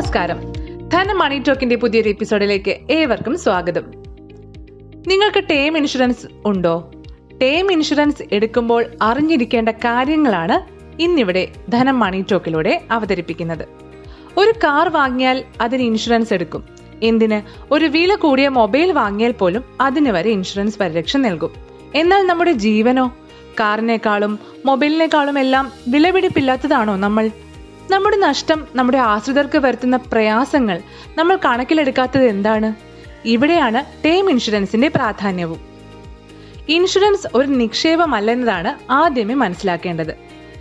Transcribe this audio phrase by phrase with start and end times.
[0.00, 0.52] നമസ്കാരം.
[0.88, 3.82] ധന മണി ടോക്കിന്റെ പുതിയൊരു എപ്പിസോഡിലേക്ക് ഏവർക്കും സ്വാഗതം.
[5.06, 6.90] നിങ്ങൾക്ക് ടേം ഇൻഷുറൻസ് ഉണ്ടോ?
[7.42, 10.60] ടേം ഇൻഷുറൻസ് എടുക്കുമ്പോൾ അറിഞ്ഞിരിക്കേണ്ട കാര്യങ്ങളാണ്
[11.02, 13.68] ഇന്നിവിടെ ധനം മണി ടോക്കിലൂടെ അവതരിപ്പിക്കുന്നത്.
[14.36, 16.64] ഒരു കാർ വാങ്ങിയാൽ അതിന് ഇൻഷുറൻസ് എടുക്കും.
[17.02, 17.72] എന്തിന്?
[17.74, 21.50] ഒരു വില കൂടിയ മൊബൈൽ വാങ്ങിയാൽ പോലും അതിന് വരെ ഇൻഷുറൻസ് പരിരക്ഷ നൽകും.
[21.94, 23.16] എന്നാൽ നമ്മുടെ ജീവനോ?
[23.60, 27.30] കാറിനേക്കാളും മൊബൈലിനേക്കാളും എല്ലാം വിലപിടിപ്പില്ലാത്തതാണോ നമ്മൾ?
[27.90, 30.80] നമ്മുടെ നഷ്ടം നമ്മുടെ ആശ്രിതർക്ക് വരുത്തുന്ന പ്രയാസങ്ങൾ
[31.18, 32.74] നമ്മൾ കണക്കിലെടുക്കാത്തത് എന്താണ്?
[33.24, 35.60] ഇവിടെയാണ് ടേം ഇൻഷുറൻസിന്റെ പ്രാധാന്യവും.
[36.68, 40.14] ഇൻഷുറൻസ് ഒരു നിക്ഷേപമല്ലെന്നതാണ് ആദ്യമേ മനസ്സിലാക്കേണ്ടത്.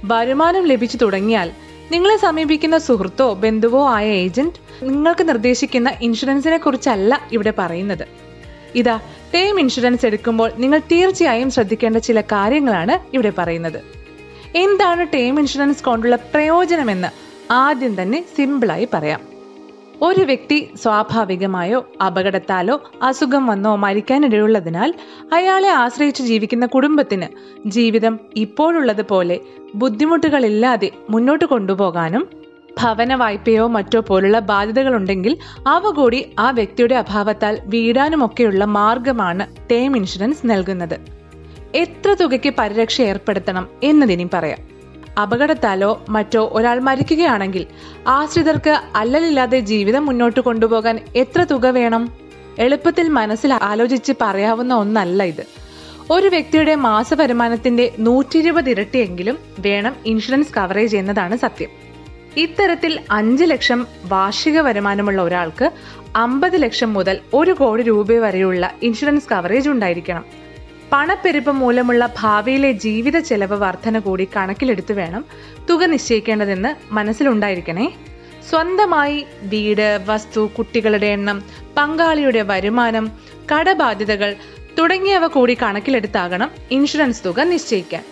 [0.03, 1.51] വരുമാനം ലഭിച്ചു തുടങ്ങിയാൽ
[1.91, 8.07] നിങ്ങളെ സമീപിക്കുന്ന സുഹൃത്തോ ബന്ധുവോ ആയ ഏജന്റ് നിങ്ങൾക്ക് നിർദ്ദേശിക്കുന്ന ഇൻഷുറൻസിനെ കുറിച്ചല്ല ഇവിടെ പറയുന്നത്.
[8.75, 8.99] ഇതാ
[9.34, 13.98] ടേം ഇൻഷുറൻസ് എടുക്കുമ്പോൾ നിങ്ങൾ തീർച്ചയായും ശ്രദ്ധിക്കേണ്ട ചില കാര്യങ്ങളാണ് ഇവിടെ പറയുന്നത്.
[14.55, 17.07] എന്താണ് ടേം ഇൻഷുറൻസ് കൊണ്ടുള്ള പ്രയോജനമെന്ന്
[17.54, 19.21] ആദ്യം തന്നെ സിമ്പിളായി പറയാം.
[20.01, 24.93] ഒരു വ്യക്തി സ്വാഭാവികമായോ അപകടത്താലോ അസുഖം വന്നോ മരിക്കാനിടയുള്ളതിനാൽ
[25.34, 27.26] അയാളെ ആശ്രയിച്ച് ജീവിക്കുന്ന കുടുംബത്തിന്
[27.70, 29.40] ജീവിതം ഇപ്പോഴുള്ളതുപോലെ
[29.76, 32.27] ബുദ്ധിമുട്ടുകളില്ലാതെ മുന്നോട്ട് കൊണ്ടുപോകാനും
[32.82, 41.18] ഭവന വായ്പയോ മറ്റോ പോലുള്ള ബാധ്യതകളുണ്ടെങ്കിൽ അവ കൂടി ആ വ്യക്തിയുടെ അഭാവത്താൽ വീടാനുമൊക്കെയുള്ള മാർഗമാണ് ടേം ഇൻഷുറൻസ് നൽകുന്നത്.
[41.75, 44.57] എത്ര തുകയ്ക്ക് പരിരക്ഷ ഏർപ്പെടുത്തണം എന്നതിനി പറയാം.
[45.21, 47.65] അപകടത്താലോ മറ്റോ ഒരാൾ മരിക്കുകയാണെങ്കിൽ
[48.07, 52.13] ആശ്രിതർക്ക് അല്ലലില്ലാതെ ജീവിതം മുന്നോട്ട് കൊണ്ടുപോകാൻ എത്ര തുക വേണം?
[52.59, 55.45] എളുപ്പത്തിൽ മനസ്സിൽ ആലോചിച്ച് പറയാവുന്ന ഒന്നല്ല ഇത്.
[56.11, 61.70] ഒരു വ്യക്തിയുടെ മാസ വരുമാനത്തിന്റെ നൂറ്റി ഇരുപത് ഇരട്ടിയെങ്കിലും വേണം ഇൻഷുറൻസ് കവറേജ് എന്നതാണ് സത്യം.
[62.37, 65.72] ഇത്തരത്തിൽ അഞ്ച് ലക്ഷം വാർഷിക വരുമാനമുള്ള ഒരാൾക്ക്
[66.16, 70.25] അമ്പത് ലക്ഷം മുതൽ ഒരു കോടി രൂപ വരെയുള്ള ഇൻഷുറൻസ് കവറേജ് ഉണ്ടായിരിക്കണം.
[70.91, 75.25] പണപ്പെരുപ്പം മൂലമുള്ള ഭാവിയിലെ ജീവിത ചെലവ് വർധന കൂടി കണക്കിലെടുത്ത് വേണം
[75.69, 77.95] തുക നിശ്ചയിക്കേണ്ടതെന്ന് മനസ്സിലുണ്ടായിരിക്കണേ.
[78.50, 81.44] സ്വന്തമായി വീട് വസ്തു കുട്ടികളുടെ എണ്ണം
[81.77, 83.11] പങ്കാളിയുടെ വരുമാനം
[83.51, 84.35] കടബാധ്യതകൾ
[84.79, 88.03] തുടങ്ങിയവ കൂടി കണക്കിലെടുത്താകണം ഇൻഷുറൻസ് തുക നിശ്ചയിക്കാൻ.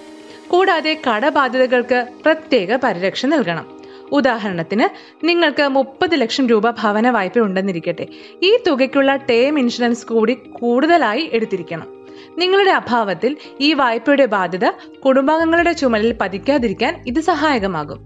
[0.47, 3.65] കൂടാതെ കടബാധ്യതകൾക്ക് പ്രത്യേക പരിരക്ഷ നൽകണം.
[4.11, 4.89] ഉദാഹരണത്തിന്
[5.25, 8.07] നിങ്ങൾക്ക് മുപ്പത് ലക്ഷം രൂപ ഭവന വായ്പ ഉണ്ടെന്നിരിക്കട്ടെ.
[8.44, 11.96] ഈ തുകയ്ക്കുള്ള ടേം ഇൻഷുറൻസ് കൂടി കൂടുതലായി എടുത്തിരിക്കണം.
[12.38, 14.69] നിങ്ങളുടെ അഭാവത്തിൽ ഈ വായ്പയുടെ ബാധ്യത
[15.05, 18.05] കുടുംബാംഗങ്ങളുടെ ചുമലിൽ പതിക്കാതിരിക്കാൻ ഇത് സഹായകമാകും.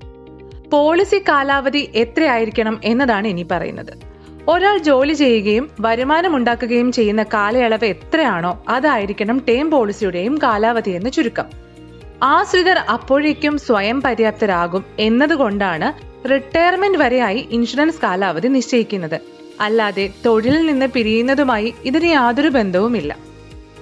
[0.70, 3.94] പോളിസി കാലാവധി എത്രയായിരിക്കണം എന്നതാണ് ഇനി പറയുന്നത്.
[4.48, 11.46] ഒരാൾ ജോലി ചെയ്യുകയും വരുമാനം ഉണ്ടാക്കുകയും ചെയ്യുന്ന കാലയളവ് എത്രയാണോ അതായിരിക്കണം ടേം പോളിസിയുടെയും കാലാവധി എന്ന് ചുരുക്കം.
[12.24, 19.20] ആശ്രിതർ അപ്പോഴേക്കും സ്വയം പര്യാപ്തരാകും എന്നതുകൊണ്ടാണ് റിട്ടയർമെന്റ് വരെയായി ഇൻഷുറൻസ് കാലാവധി നിശ്ചയിക്കുന്നത്.
[19.62, 23.31] അല്ലാതെ തൊഴിലിൽ നിന്ന് പിരിയുന്നതുമായി ഇതിന് യാതൊരു ബന്ധവുമില്ല.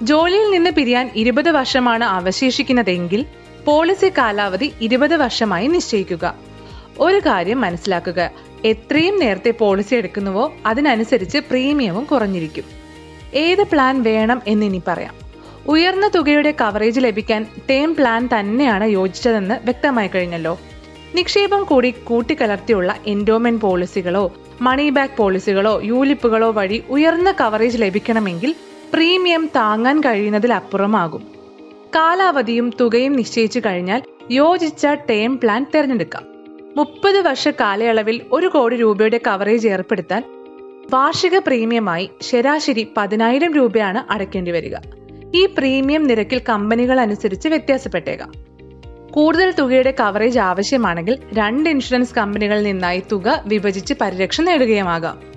[0.02, 3.26] ജോലിയിൽ നിന്ന് പിരിയാൻ ഇരുപത് വർഷമാണ് അവശേഷിക്കുന്നതെങ്കിൽ
[3.64, 6.34] പോളിസി കാലാവധി ഇരുപത് വർഷമായി നിശ്ചയിക്കുക.
[6.98, 8.30] ഒരു കാര്യം മനസ്സിലാക്കുക.
[8.64, 12.64] എത്രയും നേരത്തെ പോളിസി എടുക്കുന്നുവോ അതിനനുസരിച്ച് പ്രീമിയവും കുറഞ്ഞിരിക്കും.
[13.34, 15.14] ഏത് പ്ലാൻ വേണം എന്നിനി പറയാം.
[15.68, 20.58] ഉയർന്ന തുകയുടെ കവറേജ് ലഭിക്കാൻ ടേം പ്ലാൻ തന്നെയാണ് യോജിച്ചതെന്ന് വ്യക്തമായി കഴിഞ്ഞല്ലോ.
[21.14, 28.54] നിക്ഷേപം കൂടി കൂട്ടിക്കലർത്തിയുള്ള എൻഡോമെന്റ് പോളിസികളോ മണി ബാക്ക് പോളിസികളോ യൂലിപ്പുകളോ വഴി ഉയർന്ന കവറേജ് ലഭിക്കണമെങ്കിൽ
[28.94, 31.26] പ്രീമിയം താങ്ങാൻ കഴിയുന്നതിലപ്പുറമാകും.
[31.94, 36.22] കാലാവധിയും തുകയും നിശ്ചയിച്ചു കഴിഞ്ഞാൽ യോജിച്ച ടേം പ്ലാൻ തിരഞ്ഞെടുക്കാം.
[36.76, 40.22] മുപ്പത് വർഷ കാലയളവിൽ ഒരു കോടി രൂപയുടെ കവറേജ് ഏർപ്പെടുത്താൻ
[40.90, 44.76] വാർഷിക പ്രീമിയമായി ശരാശരി പതിനായിരം രൂപയാണ് അടയ്ക്കേണ്ടി വരിക.
[45.34, 48.32] ഈ പ്രീമിയം നിരക്കിൽ കമ്പനികൾ അനുസരിച്ച് വ്യത്യാസപ്പെട്ടേക്കാം.
[49.10, 55.29] കൂടുതൽ തുകയുടെ കവറേജ് ആവശ്യമാണെങ്കിൽ രണ്ട് ഇൻഷുറൻസ് കമ്പനികളിൽ നിന്നായി തുക വിഭജിച്ച് പരിരക്ഷ നേടുകയുമാകാം.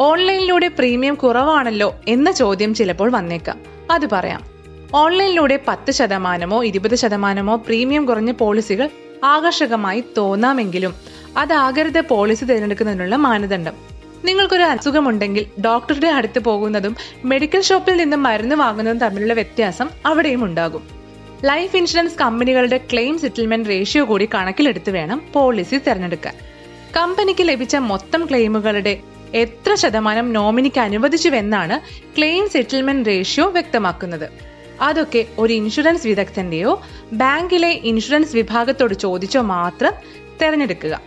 [0.00, 3.60] ഓൺലൈനിലൂടെ പ്രീമിയം കുറവാണല്ലോ എന്ന ചോദ്യം ചിലപ്പോൾ വന്നേക്കാം.
[3.90, 4.44] അത് പറയാം.
[4.94, 8.88] ഓൺലൈനിലൂടെ പത്ത് ശതമാനമോ ഇരുപത് ശതമാനമോ പ്രീമിയം കുറഞ്ഞ പോളിസികൾ
[9.24, 10.94] ആകർഷകമായി തോന്നാമെങ്കിലും
[11.36, 13.72] അതാകരുത് പോളിസി തിരഞ്ഞെടുക്കുന്നതിനുള്ള മാനദണ്ഡം.
[14.24, 20.88] നിങ്ങൾക്കൊരു അസുഖമുണ്ടെങ്കിൽ ഡോക്ടറുടെ അടുത്ത് പോകുന്നതും മെഡിക്കൽ ഷോപ്പിൽ നിന്ന് മരുന്ന് വാങ്ങുന്നതും തമ്മിലുള്ള വ്യത്യാസം അവിടെയും ഉണ്ടാകും.
[21.44, 26.34] ലൈഫ് ഇൻഷുറൻസ് കമ്പനികളുടെ ക്ലെയിം സെറ്റിൽമെന്റ് റേഷ്യോ കൂടി കണക്കിലെടുത്ത് വേണം പോളിസി തിരഞ്ഞെടുക്കാൻ.
[26.96, 28.98] കമ്പനിക്ക് ലഭിച്ച മൊത്തം ക്ലെയിമുകളുടെ
[29.34, 31.80] എത്ര ശതമാനം നോമിനിക്ക് അനുവദിച്ചുവെന്നാണ്
[32.16, 34.30] ക്ലെയിം സെറ്റിൽമെന്റ് റേഷ്യോ വ്യക്തമാക്കുന്നത്.
[34.80, 36.82] അതൊക്കെ ഒരു ഇൻഷുറൻസ് വിദഗ്ധന്റെയോ
[37.12, 39.92] ബാങ്കിലെ ഇൻഷുറൻസ് വിഭാഗത്തോട് ചോദിച്ചോ മാത്രം
[40.42, 41.00] തിരഞ്ഞെടുക്കുക.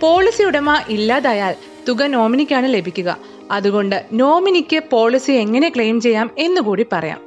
[0.00, 1.54] പോളിസി ഉടമ ഇല്ലാതായാൽ
[1.88, 3.16] തുക നോമിനിക്കാണ് ലഭിക്കുക.
[3.50, 7.20] അതുകൊണ്ട് നോമിനിക്ക് പോളിസി എങ്ങനെ ക്ലെയിം ചെയ്യാം എന്നുകൂടി പറയാം.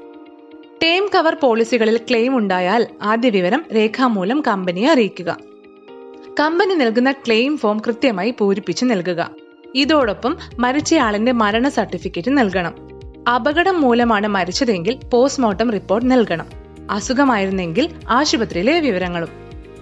[0.84, 5.38] ടേം കവർ പോളിസികളിൽ ക്ലെയിം ഉണ്ടായാൽ ആദ്യ വിവരം രേഖാമൂലം കമ്പനിയെ അറിയിക്കുക.
[6.40, 9.45] കമ്പനി നൽകുന്ന ക്ലെയിം ഫോം കൃത്യമായി പൂരിപ്പിച്ച് നൽകുക.
[9.76, 12.74] ഇതോടൊപ്പം മരിച്ചയാളിന്റെ മരണ സർട്ടിഫിക്കറ്റ് നൽകണം.
[13.30, 16.46] അപകടം മൂലമാണ് മരിച്ചതെങ്കിൽ പോസ്റ്റ്മോർട്ടം റിപ്പോർട്ട് നൽകണം.
[16.92, 19.30] അസുഖമായിരുന്നെങ്കിൽ ആശുപത്രിയിലെ വിവരങ്ങളും.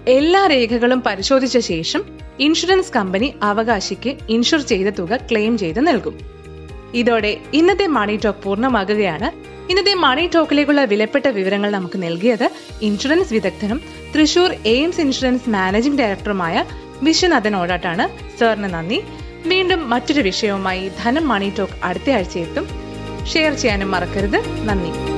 [0.07, 2.03] എല്ലാ രേഖകളും പരിശോധിച്ച ശേഷം
[2.39, 6.19] ഇൻഷുറൻസ് കമ്പനി അവകാശിക്ക് ഇൻഷുർ ചെയ്ത തുക ക്ലെയിം ചെയ്ത് നൽകും.
[6.93, 9.31] ഇതോടെ ഇന്നത്തെ മണി ടോക്ക് പൂർണമാകുകയാണ്.
[9.69, 12.49] ഇന്നത്തെ മണി ടോക്കിലേക്കുള്ള വിലപ്പെട്ട വിവരങ്ങൾ നമുക്ക് നൽകിയത്
[12.81, 13.81] ഇൻഷുറൻസ് വിദഗ്ധനും
[14.15, 16.65] തൃശൂർ എയിംസ് ഇൻഷുറൻസ് മാനേജിംഗ് ഡയറക്ടറുമായ
[17.03, 18.37] വിശ്വനാഥൻ ഓടാട്ടാണ്.
[18.39, 19.03] സാറിന് നന്ദി.
[19.47, 22.67] വീണ്ടും മറ്റൊരു വിഷയവുമായി ധനം മണി ടോക്ക് അടുത്ത ആഴ്ച എത്തും
[23.25, 24.65] ഷെയർ ചെയ്യാനും മറക്കരുത്.
[24.65, 25.12] നന്ദി.